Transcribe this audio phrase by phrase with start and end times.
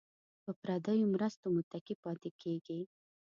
[0.43, 2.79] په پردیو مرستو متکي پاتې کیږي.